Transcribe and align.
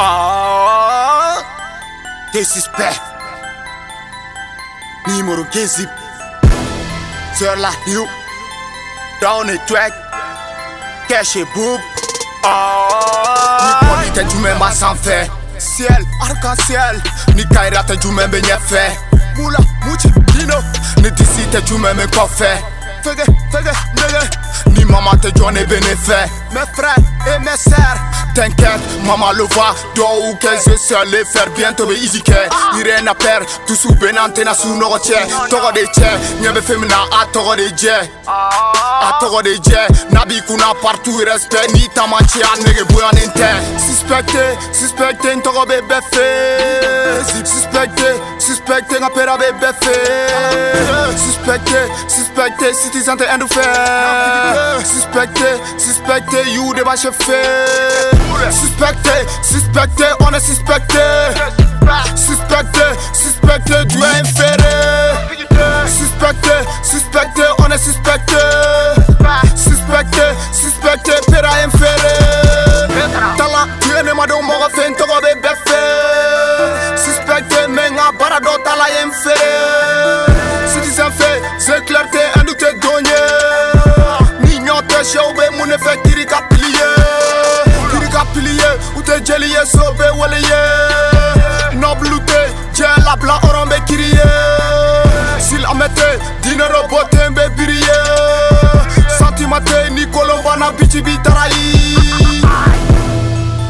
Ah, 0.00 1.38
t'es 2.32 2.44
suspect. 2.44 2.94
Numéro 5.08 5.42
15 5.44 5.86
sur 7.36 7.56
la 7.56 7.70
new. 7.88 8.06
Down 9.20 9.48
the 9.48 9.58
track. 9.66 9.92
Cash 11.08 11.36
et 11.36 11.44
boob. 11.54 11.80
Ah, 12.44 13.80
ni 13.82 13.88
poli 13.88 14.10
te 14.12 14.30
jume 14.30 14.54
ma 14.58 14.70
sans 14.70 14.94
fait. 14.94 15.28
Ciel, 15.58 16.04
arc-en-ciel. 16.22 17.02
Ni 17.34 17.44
kaira 17.48 17.82
te 17.82 18.00
jume 18.00 18.24
be 18.28 18.36
nye 18.36 18.56
fait. 18.68 18.96
Mula, 19.36 19.58
muchi, 19.84 20.08
dino. 20.32 20.54
Ni 20.98 21.10
disi 21.10 21.44
te 21.50 21.58
jume 21.66 21.92
me 21.94 22.06
ko 22.06 22.28
fait. 22.28 22.62
Fege, 23.02 23.24
fege, 23.50 23.72
nege. 23.96 24.30
Ni 24.76 24.84
maman 24.84 25.16
te 25.18 25.36
joine 25.36 25.64
bene 25.64 25.96
fait. 25.96 26.30
Mes 26.52 26.66
frères 26.72 26.96
et 27.26 27.38
mes 27.40 27.56
sœurs. 27.56 27.98
T'inquiète, 28.38 28.78
maman 29.04 29.32
le 29.32 29.42
voit, 29.42 29.74
toi 29.96 30.10
ou 30.22 30.36
qu'elle 30.36 30.60
se 30.60 30.76
seule 30.76 31.12
et 31.12 31.24
faire 31.24 31.50
bien 31.56 31.72
te 31.72 31.82
izike 31.82 32.30
Ire 32.78 33.02
na 33.02 33.12
per, 33.12 33.40
tu 33.66 33.74
sou 33.74 33.92
benante 33.98 34.44
na 34.46 34.54
sou 34.54 34.76
noro 34.78 35.00
tche 35.02 35.18
Togo 35.50 35.72
de 35.74 35.82
tche, 35.90 36.06
nyebe 36.40 36.62
femina 36.62 37.00
a 37.10 37.26
togo 37.32 37.56
de 37.56 37.66
je 37.76 37.90
A 38.28 39.18
togo 39.18 39.42
de 39.42 39.56
je, 39.56 40.14
nabi 40.14 40.40
kuna 40.46 40.70
partout 40.80 41.18
irespect 41.20 41.74
Ni 41.74 41.88
tamanche 41.88 42.38
a 42.44 42.52
ah, 42.52 42.60
nege 42.62 42.84
buya 42.92 43.10
ninte 43.18 43.50
Suspecte, 43.76 44.54
suspecte 44.70 45.34
ntogo 45.34 45.66
be 45.66 45.82
befe 45.90 46.28
Suspecte, 47.44 48.22
suspecte 48.38 49.00
nga 49.00 49.10
pera 49.10 49.36
be 49.36 49.50
befe 49.58 49.98
Suspecte, 51.18 51.90
suspecte 52.06 52.72
citizen 52.84 53.16
te 53.16 53.26
endu 53.34 53.50
fe 53.50 53.66
Suspecte, 54.84 55.58
suspecte 55.76 56.46
you 56.54 56.72
de 56.74 56.84
ba 56.84 56.94
chefe 56.94 58.27
Suspecté, 58.50 59.10
suspecté, 59.42 60.04
on 60.20 60.32
est 60.32 60.40
suspecté. 60.40 60.98
Suspecté, 62.14 62.80
suspecté, 63.12 63.74
tu 63.88 63.98
es 63.98 64.20
so 90.18 90.24
be 90.24 90.34
waleye. 90.34 91.74
Noblute, 91.74 92.54
jela 92.74 93.16
bla 93.16 93.40
oron 93.48 93.68
be 93.68 93.76
kiriye. 93.86 94.24
S'il 95.38 95.64
amete, 95.64 96.18
dinero 96.42 96.86
bote 96.88 97.30
be 97.34 97.48
biriye. 97.56 97.98
Santimate, 99.18 99.90
ni 99.90 100.06
kolombana 100.06 100.72
bichi 100.72 101.02
bitarayi. 101.02 101.96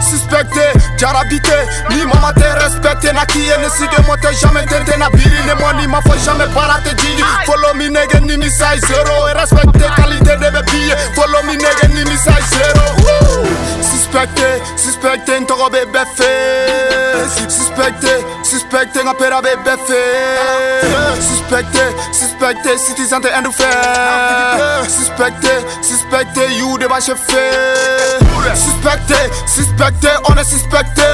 Suspecté, 0.00 0.72
jarabité, 0.98 1.68
ni 1.90 2.04
maman 2.04 2.32
te 2.34 2.44
respecté 2.64 3.12
Na 3.12 3.24
qui 3.24 3.48
est 3.48 3.58
ne 3.58 3.68
sige 3.68 4.04
moi 4.06 4.16
te 4.16 4.32
jamais 4.34 4.64
tente 4.66 4.96
na 4.98 5.08
biri 5.10 5.30
Ne 5.46 5.80
ni 5.80 5.86
ma 5.86 6.00
faut 6.02 6.18
jamais 6.24 6.44
Follow 7.46 7.74
me 7.74 7.88
nigga 7.88 8.20
ni 8.20 8.36
mi 8.36 8.50
size 8.50 8.86
zero 8.86 9.28
Et 9.28 9.32
respecté 9.38 9.84
qualité 9.96 10.36
de 10.36 11.14
Follow 11.14 11.42
me 11.46 11.52
nigga 11.56 11.88
ni 11.88 12.04
mi 12.04 12.16
size 12.16 12.48
zero 12.50 13.01
Suspecté, 14.12 14.62
suspecté 14.76 15.40
be 15.40 15.86
befe 15.90 16.28
Suspecté, 17.48 18.12
suspecté 18.42 19.02
nga 19.04 19.14
pera 19.14 19.40
be 19.40 19.56
befe 19.64 20.02
Suspecté, 21.18 21.80
suspecté, 22.12 22.76
citizen 22.76 23.22
te 23.22 23.28
endu 23.28 23.50
fe 23.50 23.64
Suspecté, 24.86 25.48
suspecté, 25.80 26.42
you 26.58 26.76
de 26.76 26.88
bache 26.88 27.14
fe 27.14 27.40
Suspecté, 28.54 29.16
suspecté, 29.46 30.08
on 30.28 30.36
est 30.36 30.44
suspecté. 30.44 31.08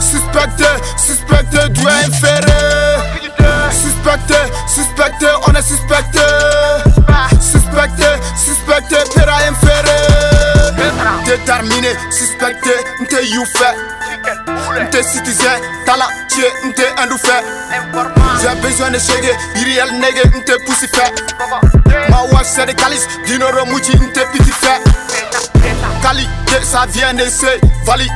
Suspecté, 0.00 0.64
suspecté, 0.96 1.58
es 1.58 2.06
inféré 2.06 2.62
Suspecté, 3.70 4.40
suspecté, 4.66 5.26
on 5.46 5.52
est 5.52 5.62
Suspecté, 5.62 6.01
Déterminé, 11.62 11.88
suspecté, 12.10 12.70
n'te 13.00 13.24
you 13.30 13.44
fait 13.44 14.82
N'te 14.82 15.04
citizen, 15.04 15.60
talent, 15.86 16.08
tu 16.28 16.40
es 16.40 16.66
n'te 16.66 16.82
un 16.98 17.16
fait 17.16 17.44
J'ai 18.40 18.60
besoin 18.60 18.90
de 18.90 18.98
cheguer, 18.98 19.32
irréel 19.56 19.92
nègre, 20.00 20.36
n'te 20.36 20.64
poussi 20.64 20.88
fait. 20.88 21.12
Ma 22.10 22.22
wife 22.22 22.42
c'est 22.44 22.66
des 22.66 22.74
calices, 22.74 23.06
dinoro 23.26 23.64
mouchi, 23.66 23.92
n'te 23.96 24.26
piti 24.32 24.50
fait. 24.50 24.82
Qualité, 26.02 26.64
ça 26.64 26.84
vient 26.88 27.14
de 27.14 27.24
se 27.26 27.46
valider. 27.84 28.12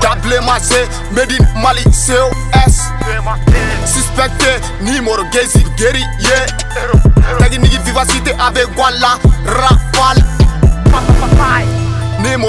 Double 0.00 0.40
marché, 0.46 0.88
made 1.12 1.32
in 1.32 1.60
Mali, 1.60 1.82
COS 1.84 2.92
Suspecté, 3.84 4.46
numéro 4.80 5.22
Gazy, 5.32 5.64
guerrier. 5.76 6.06
Technique 7.40 7.80
vivacité 7.82 8.32
avec 8.38 8.72
Guala, 8.74 9.18
rafale 9.46 9.75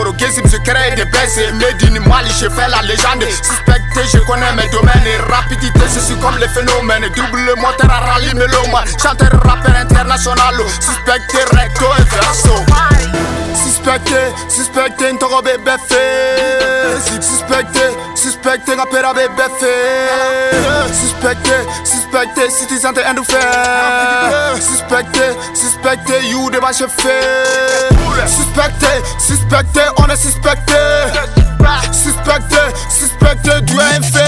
Je 0.08 0.58
crée 0.60 0.96
des 0.96 2.00
Mali, 2.00 2.30
je 2.40 2.48
fais 2.50 2.68
la 2.70 2.82
légende. 2.82 3.24
Suspecté, 3.24 4.02
je 4.14 4.20
connais 4.20 4.54
mes 4.54 4.70
domaines. 4.70 5.22
Rapidité, 5.30 5.82
je 5.94 6.00
suis 6.00 6.16
comme 6.16 6.38
le 6.38 6.48
phénomène 6.48 7.10
Double 7.14 7.54
moteur 7.58 7.92
à 7.92 8.14
rallye, 8.14 8.34
mélomane 8.34 8.88
Chanteur, 9.02 9.32
rappeur 9.44 9.76
international. 9.76 10.56
Suspecté, 10.80 11.38
recto 11.52 11.86
et 12.00 12.04
verso. 12.16 12.66
Suspecté, 13.54 14.16
suspecté, 14.50 15.14
ntogo 15.14 15.42
be 15.42 15.58
befe 15.64 16.02
Suspecté, 17.22 17.88
suspecté, 18.16 18.76
nga 18.76 18.86
pera 18.86 19.14
be 19.14 19.28
befe 19.36 19.74
Suspecté, 20.92 21.56
suspecté, 21.84 22.50
citizen 22.50 22.94
endu 23.10 23.24
fe 23.24 23.40
Suspecté, 24.60 25.36
suspecté, 25.88 26.28
you 26.30 26.50
Suspecté, 28.28 28.88
suspecté, 29.20 29.82
on 29.98 30.10
est 30.10 30.18
suspecté 30.18 30.74
Suspecté, 31.94 32.58
suspecté, 32.90 33.52
es 33.80 33.98
inféré 33.98 34.27